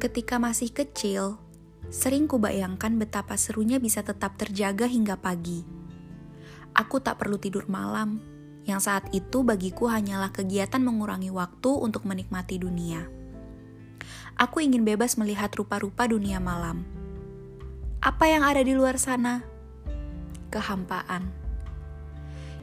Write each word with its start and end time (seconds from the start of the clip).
Ketika 0.00 0.40
masih 0.40 0.72
kecil, 0.72 1.36
sering 1.92 2.24
kubayangkan 2.24 2.96
betapa 2.96 3.36
serunya 3.36 3.76
bisa 3.76 4.00
tetap 4.00 4.32
terjaga 4.40 4.88
hingga 4.88 5.20
pagi. 5.20 5.60
Aku 6.72 7.04
tak 7.04 7.20
perlu 7.20 7.36
tidur 7.36 7.68
malam, 7.68 8.16
yang 8.64 8.80
saat 8.80 9.12
itu 9.12 9.44
bagiku 9.44 9.92
hanyalah 9.92 10.32
kegiatan 10.32 10.80
mengurangi 10.80 11.28
waktu 11.28 11.68
untuk 11.76 12.08
menikmati 12.08 12.56
dunia. 12.56 13.12
Aku 14.40 14.64
ingin 14.64 14.88
bebas 14.88 15.20
melihat 15.20 15.52
rupa-rupa 15.52 16.08
dunia 16.08 16.40
malam. 16.40 16.80
Apa 18.00 18.24
yang 18.24 18.40
ada 18.40 18.64
di 18.64 18.72
luar 18.72 18.96
sana? 18.96 19.44
Kehampaan. 20.48 21.28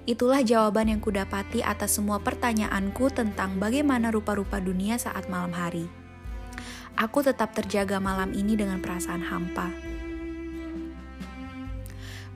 Itulah 0.09 0.41
jawaban 0.41 0.89
yang 0.89 1.05
kudapati 1.05 1.61
atas 1.61 2.01
semua 2.01 2.17
pertanyaanku 2.17 3.13
tentang 3.13 3.61
bagaimana 3.61 4.09
rupa-rupa 4.09 4.57
dunia 4.57 4.97
saat 4.97 5.29
malam 5.29 5.53
hari 5.53 5.85
aku 6.97 7.21
tetap 7.21 7.53
terjaga 7.53 8.01
malam 8.01 8.33
ini 8.33 8.57
dengan 8.57 8.81
perasaan 8.81 9.21
hampa. 9.21 9.69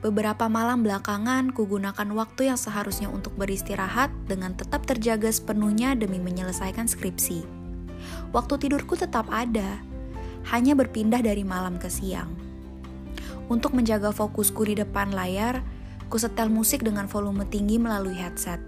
Beberapa 0.02 0.50
malam 0.50 0.82
belakangan, 0.82 1.54
kugunakan 1.54 2.10
waktu 2.14 2.50
yang 2.50 2.58
seharusnya 2.58 3.06
untuk 3.06 3.38
beristirahat 3.38 4.10
dengan 4.26 4.54
tetap 4.58 4.82
terjaga 4.82 5.30
sepenuhnya 5.30 5.94
demi 5.94 6.18
menyelesaikan 6.18 6.90
skripsi. 6.90 7.46
Waktu 8.34 8.66
tidurku 8.66 8.98
tetap 8.98 9.30
ada, 9.30 9.78
hanya 10.50 10.74
berpindah 10.74 11.22
dari 11.22 11.46
malam 11.46 11.78
ke 11.78 11.86
siang. 11.86 12.34
Untuk 13.46 13.78
menjaga 13.78 14.10
fokusku 14.10 14.66
di 14.66 14.74
depan 14.82 15.14
layar, 15.14 15.62
ku 16.10 16.18
setel 16.18 16.50
musik 16.50 16.82
dengan 16.82 17.06
volume 17.06 17.46
tinggi 17.46 17.78
melalui 17.78 18.18
headset. 18.18 18.58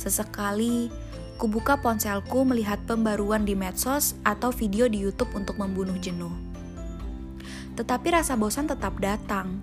Sesekali, 0.00 0.88
Kubuka 1.44 1.76
ponselku 1.76 2.40
melihat 2.48 2.80
pembaruan 2.88 3.44
di 3.44 3.52
medsos 3.52 4.16
atau 4.24 4.48
video 4.48 4.88
di 4.88 5.04
YouTube 5.04 5.28
untuk 5.36 5.60
membunuh 5.60 5.92
jenuh. 6.00 6.32
Tetapi 7.76 8.16
rasa 8.16 8.32
bosan 8.32 8.64
tetap 8.64 8.96
datang. 8.96 9.60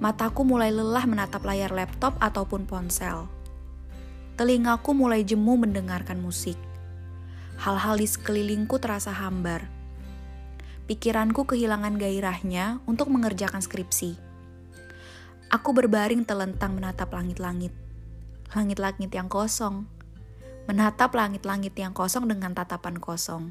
Mataku 0.00 0.40
mulai 0.40 0.72
lelah 0.72 1.04
menatap 1.04 1.44
layar 1.44 1.68
laptop 1.68 2.16
ataupun 2.16 2.64
ponsel. 2.64 3.28
Telingaku 4.40 4.96
mulai 4.96 5.20
jemu 5.20 5.60
mendengarkan 5.60 6.16
musik. 6.16 6.56
Hal-hal 7.60 8.00
di 8.00 8.08
sekelilingku 8.08 8.80
terasa 8.80 9.12
hambar. 9.12 9.68
Pikiranku 10.88 11.44
kehilangan 11.44 12.00
gairahnya 12.00 12.80
untuk 12.88 13.12
mengerjakan 13.12 13.60
skripsi. 13.60 14.16
Aku 15.52 15.76
berbaring 15.76 16.24
telentang 16.24 16.72
menatap 16.72 17.12
langit-langit. 17.12 17.76
Langit-langit 18.56 19.12
yang 19.12 19.28
kosong 19.28 20.00
menatap 20.70 21.10
langit-langit 21.12 21.74
yang 21.74 21.90
kosong 21.90 22.30
dengan 22.30 22.54
tatapan 22.54 22.96
kosong. 22.98 23.50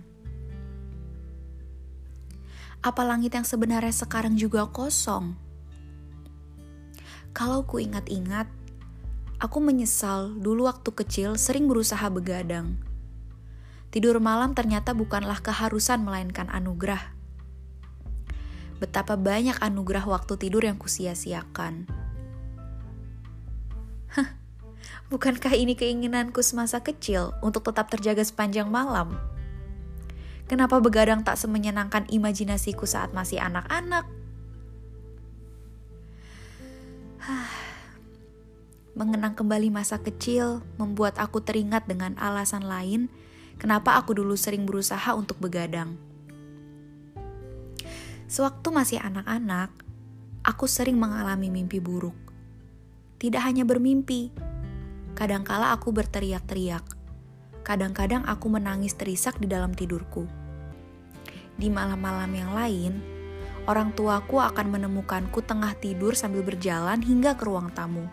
Apa 2.82 3.06
langit 3.06 3.38
yang 3.38 3.46
sebenarnya 3.46 3.94
sekarang 3.94 4.34
juga 4.34 4.66
kosong? 4.66 5.38
Kalau 7.32 7.64
ku 7.64 7.78
ingat-ingat, 7.78 8.50
aku 9.38 9.58
menyesal 9.62 10.34
dulu 10.34 10.66
waktu 10.66 10.90
kecil 10.90 11.38
sering 11.38 11.70
berusaha 11.70 12.10
begadang. 12.10 12.82
Tidur 13.92 14.18
malam 14.24 14.56
ternyata 14.56 14.96
bukanlah 14.96 15.44
keharusan 15.44 16.02
melainkan 16.02 16.48
anugerah. 16.48 17.12
Betapa 18.82 19.14
banyak 19.14 19.62
anugerah 19.62 20.10
waktu 20.10 20.42
tidur 20.42 20.66
yang 20.66 20.82
kusia-siakan. 20.82 22.01
Bukankah 25.12 25.52
ini 25.52 25.76
keinginanku 25.76 26.40
semasa 26.40 26.80
kecil 26.80 27.36
untuk 27.44 27.68
tetap 27.68 27.92
terjaga 27.92 28.24
sepanjang 28.24 28.72
malam? 28.72 29.20
Kenapa 30.48 30.80
begadang 30.80 31.20
tak 31.20 31.36
semenyenangkan 31.36 32.08
imajinasiku 32.08 32.88
saat 32.88 33.12
masih 33.12 33.44
anak-anak? 33.44 34.08
Mengenang 38.96 39.36
kembali 39.36 39.68
masa 39.68 40.00
kecil 40.00 40.64
membuat 40.80 41.20
aku 41.20 41.44
teringat 41.44 41.92
dengan 41.92 42.16
alasan 42.16 42.64
lain 42.64 43.12
kenapa 43.60 44.00
aku 44.00 44.16
dulu 44.16 44.40
sering 44.40 44.64
berusaha 44.64 45.12
untuk 45.12 45.44
begadang. 45.44 46.00
Sewaktu 48.32 48.68
masih 48.72 49.00
anak-anak, 49.04 49.76
aku 50.48 50.72
sering 50.72 50.96
mengalami 50.96 51.52
mimpi 51.52 51.84
buruk. 51.84 52.16
Tidak 53.20 53.44
hanya 53.44 53.68
bermimpi, 53.68 54.51
Kadangkala 55.14 55.76
aku 55.76 55.92
berteriak-teriak. 55.92 56.84
Kadang-kadang 57.62 58.26
aku 58.26 58.48
menangis 58.50 58.98
terisak 58.98 59.38
di 59.38 59.46
dalam 59.46 59.76
tidurku. 59.76 60.26
Di 61.60 61.70
malam-malam 61.70 62.32
yang 62.34 62.52
lain, 62.58 62.94
orang 63.70 63.94
tuaku 63.94 64.42
akan 64.42 64.74
menemukanku 64.74 65.46
tengah 65.46 65.78
tidur 65.78 66.18
sambil 66.18 66.42
berjalan 66.42 66.98
hingga 67.04 67.38
ke 67.38 67.44
ruang 67.46 67.70
tamu. 67.76 68.10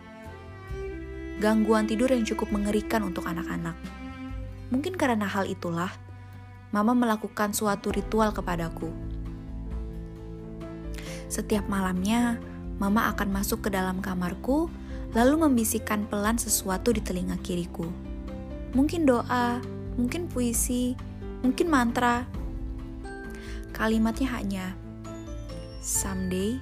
Gangguan 1.39 1.87
tidur 1.87 2.11
yang 2.11 2.27
cukup 2.27 2.51
mengerikan 2.51 3.01
untuk 3.07 3.25
anak-anak. 3.25 3.73
Mungkin 4.69 4.99
karena 4.99 5.25
hal 5.25 5.47
itulah, 5.47 5.89
Mama 6.69 6.93
melakukan 6.93 7.49
suatu 7.49 7.89
ritual 7.89 8.29
kepadaku. 8.29 8.93
Setiap 11.25 11.65
malamnya, 11.65 12.37
Mama 12.77 13.09
akan 13.09 13.33
masuk 13.33 13.65
ke 13.65 13.69
dalam 13.73 14.03
kamarku 14.03 14.69
lalu 15.17 15.41
membisikkan 15.41 16.05
pelan 16.05 16.37
sesuatu 16.37 16.93
di 16.93 17.01
telinga 17.01 17.37
kiriku. 17.41 17.89
Mungkin 18.77 19.09
doa, 19.09 19.57
mungkin 19.97 20.29
puisi, 20.29 20.93
mungkin 21.41 21.67
mantra. 21.71 22.29
Kalimatnya 23.73 24.27
hanya, 24.37 24.67
Someday, 25.79 26.59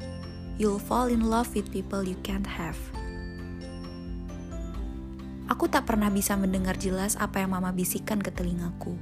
you'll 0.55 0.79
fall 0.79 1.09
in 1.11 1.27
love 1.27 1.51
with 1.51 1.67
people 1.73 2.05
you 2.05 2.15
can't 2.23 2.47
have. 2.47 2.77
Aku 5.47 5.71
tak 5.71 5.87
pernah 5.87 6.11
bisa 6.11 6.35
mendengar 6.35 6.75
jelas 6.75 7.15
apa 7.15 7.39
yang 7.39 7.55
mama 7.55 7.71
bisikan 7.71 8.19
ke 8.19 8.29
telingaku. 8.31 8.99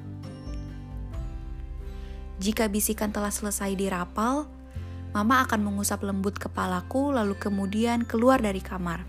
Jika 2.37 2.69
bisikan 2.69 3.09
telah 3.09 3.33
selesai 3.33 3.73
dirapal, 3.73 4.45
mama 5.15 5.41
akan 5.41 5.65
mengusap 5.65 6.05
lembut 6.05 6.37
kepalaku 6.37 7.15
lalu 7.15 7.33
kemudian 7.39 8.05
keluar 8.05 8.37
dari 8.37 8.61
kamar. 8.61 9.01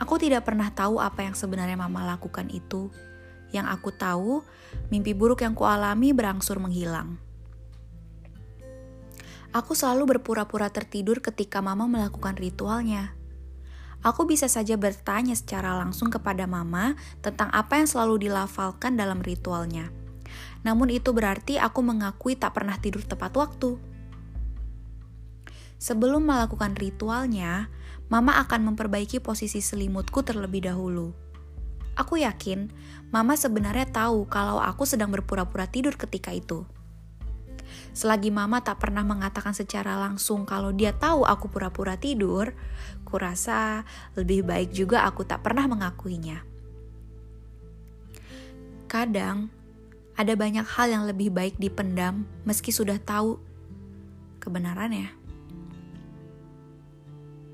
Aku 0.00 0.16
tidak 0.16 0.48
pernah 0.48 0.72
tahu 0.72 0.96
apa 0.96 1.28
yang 1.28 1.36
sebenarnya 1.36 1.76
mama 1.76 2.08
lakukan 2.08 2.48
itu. 2.48 2.88
Yang 3.52 3.66
aku 3.68 3.90
tahu, 3.92 4.32
mimpi 4.88 5.12
buruk 5.12 5.44
yang 5.44 5.52
kualami 5.52 6.16
berangsur 6.16 6.56
menghilang. 6.56 7.20
Aku 9.52 9.76
selalu 9.76 10.16
berpura-pura 10.16 10.72
tertidur 10.72 11.20
ketika 11.20 11.60
mama 11.60 11.84
melakukan 11.84 12.38
ritualnya. 12.38 13.12
Aku 14.00 14.24
bisa 14.24 14.48
saja 14.48 14.80
bertanya 14.80 15.36
secara 15.36 15.76
langsung 15.76 16.08
kepada 16.08 16.48
mama 16.48 16.96
tentang 17.20 17.52
apa 17.52 17.76
yang 17.76 17.84
selalu 17.84 18.30
dilafalkan 18.30 18.96
dalam 18.96 19.20
ritualnya. 19.20 19.92
Namun 20.64 20.88
itu 20.88 21.12
berarti 21.12 21.60
aku 21.60 21.84
mengakui 21.84 22.38
tak 22.38 22.56
pernah 22.56 22.80
tidur 22.80 23.04
tepat 23.04 23.36
waktu. 23.36 23.76
Sebelum 25.80 26.28
melakukan 26.28 26.76
ritualnya, 26.76 27.72
Mama 28.12 28.36
akan 28.42 28.74
memperbaiki 28.74 29.22
posisi 29.22 29.64
selimutku 29.64 30.20
terlebih 30.20 30.68
dahulu. 30.68 31.16
Aku 31.96 32.20
yakin 32.20 32.68
Mama 33.08 33.32
sebenarnya 33.38 33.88
tahu 33.88 34.28
kalau 34.28 34.60
aku 34.60 34.84
sedang 34.84 35.08
berpura-pura 35.08 35.64
tidur 35.64 35.96
ketika 35.96 36.36
itu. 36.36 36.68
Selagi 37.96 38.28
Mama 38.28 38.60
tak 38.60 38.82
pernah 38.82 39.06
mengatakan 39.06 39.56
secara 39.56 39.96
langsung 39.96 40.44
kalau 40.44 40.68
dia 40.74 40.92
tahu 40.92 41.24
aku 41.24 41.48
pura-pura 41.48 41.96
tidur, 41.96 42.52
kurasa 43.08 43.88
lebih 44.20 44.44
baik 44.44 44.76
juga 44.76 45.08
aku 45.08 45.24
tak 45.24 45.40
pernah 45.40 45.64
mengakuinya. 45.64 46.44
Kadang 48.90 49.48
ada 50.18 50.34
banyak 50.36 50.66
hal 50.66 50.92
yang 50.92 51.04
lebih 51.08 51.32
baik 51.32 51.56
dipendam 51.56 52.26
meski 52.44 52.68
sudah 52.68 52.98
tahu 53.00 53.38
kebenarannya. 54.42 55.19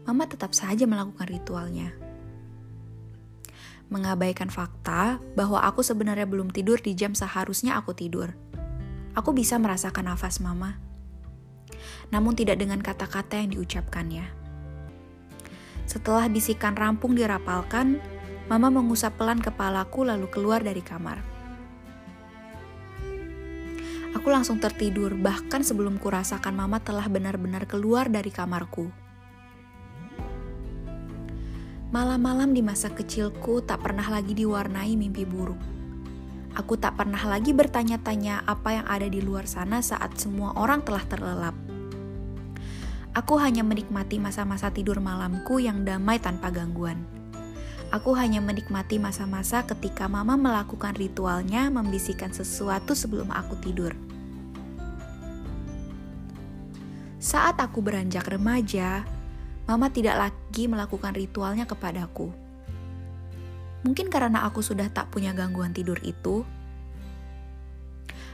Mama 0.06 0.30
tetap 0.30 0.54
saja 0.54 0.86
melakukan 0.86 1.26
ritualnya. 1.26 1.90
Mengabaikan 3.90 4.54
fakta 4.54 5.18
bahwa 5.34 5.58
aku 5.66 5.82
sebenarnya 5.82 6.30
belum 6.30 6.54
tidur 6.54 6.78
di 6.78 6.94
jam 6.94 7.10
seharusnya 7.10 7.74
aku 7.74 7.90
tidur. 7.90 8.38
Aku 9.18 9.34
bisa 9.34 9.58
merasakan 9.58 10.14
nafas 10.14 10.38
Mama. 10.38 10.78
Namun 12.14 12.38
tidak 12.38 12.62
dengan 12.62 12.78
kata-kata 12.78 13.42
yang 13.42 13.58
diucapkannya. 13.58 14.30
Setelah 15.90 16.30
bisikan 16.30 16.78
rampung 16.78 17.18
dirapalkan, 17.18 17.98
Mama 18.46 18.70
mengusap 18.70 19.18
pelan 19.18 19.42
kepalaku 19.42 20.06
lalu 20.06 20.30
keluar 20.30 20.62
dari 20.62 20.86
kamar. 20.86 21.18
Aku 24.14 24.30
langsung 24.30 24.62
tertidur, 24.62 25.18
bahkan 25.18 25.66
sebelum 25.66 25.98
kurasakan 25.98 26.54
Mama 26.54 26.78
telah 26.78 27.10
benar-benar 27.10 27.66
keluar 27.66 28.06
dari 28.06 28.30
kamarku. 28.30 29.05
Malam-malam 31.86 32.50
di 32.50 32.66
masa 32.66 32.90
kecilku 32.90 33.62
tak 33.62 33.86
pernah 33.86 34.02
lagi 34.10 34.34
diwarnai 34.34 34.98
mimpi 34.98 35.22
buruk. 35.22 35.58
Aku 36.58 36.74
tak 36.74 36.98
pernah 36.98 37.20
lagi 37.22 37.54
bertanya-tanya 37.54 38.42
apa 38.42 38.82
yang 38.82 38.86
ada 38.90 39.06
di 39.06 39.22
luar 39.22 39.46
sana 39.46 39.78
saat 39.78 40.18
semua 40.18 40.50
orang 40.58 40.82
telah 40.82 41.06
terlelap. 41.06 41.54
Aku 43.14 43.38
hanya 43.38 43.62
menikmati 43.62 44.18
masa-masa 44.18 44.74
tidur 44.74 44.98
malamku 44.98 45.62
yang 45.62 45.86
damai 45.86 46.18
tanpa 46.18 46.50
gangguan. 46.50 47.06
Aku 47.94 48.18
hanya 48.18 48.42
menikmati 48.42 48.98
masa-masa 48.98 49.62
ketika 49.62 50.10
mama 50.10 50.34
melakukan 50.34 50.90
ritualnya 50.98 51.70
membisikkan 51.70 52.34
sesuatu 52.34 52.98
sebelum 52.98 53.30
aku 53.30 53.62
tidur. 53.62 53.94
Saat 57.22 57.62
aku 57.62 57.78
beranjak 57.78 58.26
remaja, 58.26 59.06
mama 59.66 59.90
tidak 59.90 60.16
lagi 60.16 60.70
melakukan 60.70 61.12
ritualnya 61.12 61.66
kepadaku 61.66 62.46
Mungkin 63.86 64.10
karena 64.10 64.42
aku 64.42 64.66
sudah 64.66 64.90
tak 64.90 65.14
punya 65.14 65.30
gangguan 65.30 65.70
tidur 65.70 66.02
itu, 66.02 66.42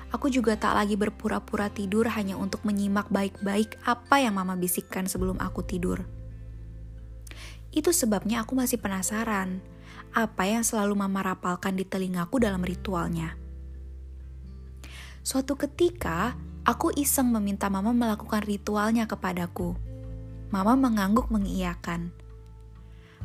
aku 0.08 0.32
juga 0.32 0.56
tak 0.56 0.72
lagi 0.80 0.96
berpura-pura 0.96 1.68
tidur 1.68 2.08
hanya 2.08 2.40
untuk 2.40 2.64
menyimak 2.64 3.12
baik-baik 3.12 3.76
apa 3.84 4.24
yang 4.24 4.40
mama 4.40 4.56
bisikkan 4.56 5.04
sebelum 5.04 5.36
aku 5.36 5.60
tidur. 5.60 6.08
Itu 7.68 7.92
sebabnya 7.92 8.40
aku 8.48 8.56
masih 8.56 8.80
penasaran 8.80 9.60
apa 10.16 10.48
yang 10.48 10.64
selalu 10.64 10.96
mama 10.96 11.20
rapalkan 11.20 11.76
di 11.76 11.84
telingaku 11.84 12.40
dalam 12.40 12.64
ritualnya. 12.64 13.36
Suatu 15.20 15.52
ketika, 15.60 16.32
aku 16.64 16.96
iseng 16.96 17.28
meminta 17.28 17.68
mama 17.68 17.92
melakukan 17.92 18.40
ritualnya 18.40 19.04
kepadaku. 19.04 19.76
Mama 20.52 20.76
mengangguk 20.76 21.32
mengiyakan. 21.32 22.12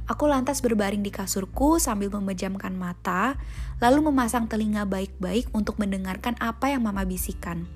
Aku 0.08 0.32
lantas 0.32 0.64
berbaring 0.64 1.04
di 1.04 1.12
kasurku 1.12 1.76
sambil 1.84 2.08
memejamkan 2.08 2.72
mata, 2.72 3.36
lalu 3.84 4.08
memasang 4.08 4.48
telinga 4.48 4.88
baik-baik 4.88 5.52
untuk 5.52 5.76
mendengarkan 5.76 6.40
apa 6.40 6.72
yang 6.72 6.88
mama 6.88 7.04
bisikan. 7.04 7.68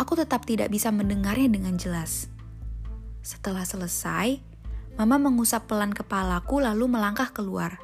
Aku 0.00 0.16
tetap 0.16 0.48
tidak 0.48 0.72
bisa 0.72 0.88
mendengarnya 0.88 1.52
dengan 1.52 1.76
jelas. 1.76 2.32
Setelah 3.20 3.68
selesai, 3.68 4.40
mama 4.96 5.20
mengusap 5.20 5.68
pelan 5.68 5.92
kepalaku 5.92 6.64
lalu 6.64 6.88
melangkah 6.88 7.28
keluar. 7.28 7.76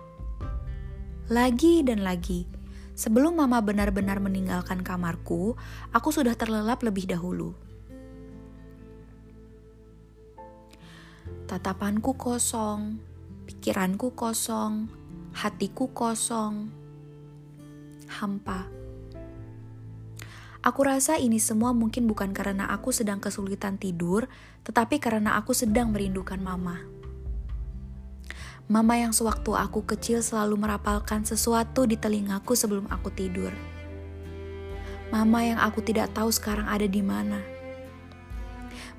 Lagi 1.28 1.84
dan 1.84 2.00
lagi, 2.00 2.48
sebelum 2.96 3.36
mama 3.36 3.60
benar-benar 3.60 4.24
meninggalkan 4.24 4.80
kamarku, 4.80 5.52
aku 5.92 6.08
sudah 6.08 6.32
terlelap 6.32 6.80
lebih 6.80 7.04
dahulu. 7.04 7.67
Tatapanku 11.48 12.12
kosong, 12.20 13.00
pikiranku 13.48 14.12
kosong, 14.12 14.84
hatiku 15.32 15.88
kosong, 15.96 16.68
hampa. 18.04 18.68
Aku 20.60 20.84
rasa 20.84 21.16
ini 21.16 21.40
semua 21.40 21.72
mungkin 21.72 22.04
bukan 22.04 22.36
karena 22.36 22.68
aku 22.68 22.92
sedang 22.92 23.16
kesulitan 23.16 23.80
tidur, 23.80 24.28
tetapi 24.68 25.00
karena 25.00 25.40
aku 25.40 25.56
sedang 25.56 25.88
merindukan 25.88 26.36
mama. 26.36 26.84
Mama 28.68 29.00
yang 29.00 29.16
sewaktu 29.16 29.56
aku 29.56 29.88
kecil 29.88 30.20
selalu 30.20 30.60
merapalkan 30.60 31.24
sesuatu 31.24 31.88
di 31.88 31.96
telingaku 31.96 32.52
sebelum 32.52 32.92
aku 32.92 33.08
tidur. 33.08 33.56
Mama 35.08 35.48
yang 35.48 35.56
aku 35.64 35.80
tidak 35.80 36.12
tahu 36.12 36.28
sekarang 36.28 36.68
ada 36.68 36.84
di 36.84 37.00
mana 37.00 37.40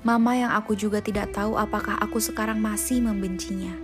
Mama 0.00 0.32
yang 0.32 0.48
aku 0.56 0.72
juga 0.72 1.04
tidak 1.04 1.36
tahu 1.36 1.60
apakah 1.60 2.00
aku 2.00 2.16
sekarang 2.24 2.56
masih 2.56 3.04
membencinya. 3.04 3.76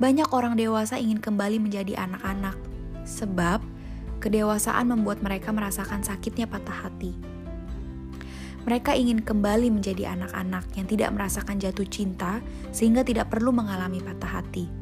Banyak 0.00 0.32
orang 0.32 0.56
dewasa 0.56 0.96
ingin 0.96 1.20
kembali 1.20 1.60
menjadi 1.60 2.00
anak-anak, 2.00 2.56
sebab 3.04 3.60
kedewasaan 4.24 4.88
membuat 4.88 5.20
mereka 5.20 5.52
merasakan 5.52 6.00
sakitnya 6.00 6.48
patah 6.48 6.88
hati. 6.88 7.12
Mereka 8.64 8.96
ingin 8.96 9.20
kembali 9.20 9.68
menjadi 9.68 10.16
anak-anak 10.16 10.72
yang 10.72 10.88
tidak 10.88 11.12
merasakan 11.12 11.60
jatuh 11.60 11.84
cinta, 11.84 12.40
sehingga 12.72 13.04
tidak 13.04 13.28
perlu 13.28 13.52
mengalami 13.52 14.00
patah 14.00 14.40
hati. 14.40 14.72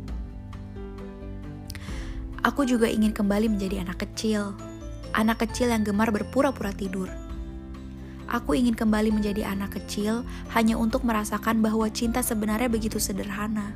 Aku 2.47 2.63
juga 2.63 2.87
ingin 2.87 3.11
kembali 3.11 3.51
menjadi 3.51 3.83
anak 3.83 4.07
kecil, 4.07 4.55
anak 5.19 5.43
kecil 5.43 5.75
yang 5.75 5.83
gemar 5.83 6.15
berpura-pura 6.15 6.71
tidur 6.71 7.11
Aku 8.31 8.55
ingin 8.55 8.79
kembali 8.79 9.11
menjadi 9.11 9.43
anak 9.51 9.83
kecil 9.83 10.23
hanya 10.55 10.79
untuk 10.79 11.03
merasakan 11.03 11.59
bahwa 11.59 11.91
cinta 11.91 12.23
sebenarnya 12.23 12.71
begitu 12.71 13.03
sederhana. 13.03 13.75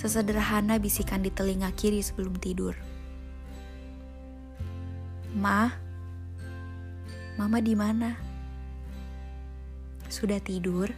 Sesederhana 0.00 0.80
bisikan 0.80 1.20
di 1.20 1.28
telinga 1.28 1.68
kiri 1.76 2.00
sebelum 2.00 2.40
tidur. 2.40 2.72
Ma, 5.36 5.68
Mama 7.36 7.60
di 7.60 7.76
mana? 7.76 8.16
Sudah 10.08 10.40
tidur? 10.40 10.88